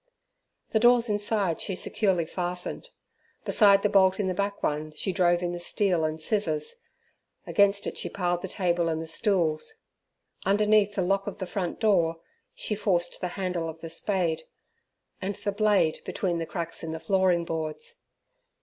The 0.71 0.79
doors 0.79 1.09
inside 1.09 1.61
she 1.61 1.75
securely 1.75 2.25
fastened. 2.25 2.89
Beside 3.45 3.83
the 3.83 3.87
bolt 3.89 4.19
in 4.19 4.27
the 4.27 4.33
back 4.33 4.63
one 4.63 4.93
she 4.93 5.11
drove 5.13 5.43
in 5.43 5.51
the 5.53 5.59
steel 5.59 6.03
and 6.05 6.19
scissors; 6.19 6.77
against 7.45 7.85
it 7.85 7.99
she 7.99 8.09
piled 8.09 8.41
the 8.41 8.47
table 8.47 8.89
and 8.89 8.99
the 8.99 9.05
stools. 9.05 9.75
Underneath 10.43 10.95
the 10.95 11.03
lock 11.03 11.27
of 11.27 11.37
the 11.37 11.45
front 11.45 11.79
door 11.79 12.19
she 12.55 12.73
forced 12.73 13.21
the 13.21 13.27
handle 13.37 13.69
of 13.69 13.81
the 13.81 13.89
spade, 13.89 14.41
and 15.21 15.35
the 15.35 15.51
blade 15.51 15.99
between 16.03 16.39
the 16.39 16.47
cracks 16.47 16.83
in 16.83 16.93
the 16.93 16.99
flooring 16.99 17.45
boards. 17.45 18.01